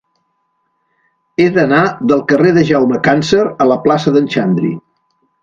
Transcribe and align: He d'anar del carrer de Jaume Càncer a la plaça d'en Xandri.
He 1.43 1.45
d'anar 1.57 1.81
del 2.13 2.23
carrer 2.31 2.55
de 2.57 2.65
Jaume 2.71 2.99
Càncer 3.09 3.43
a 3.67 3.69
la 3.75 3.79
plaça 3.85 4.17
d'en 4.19 4.33
Xandri. 4.39 4.75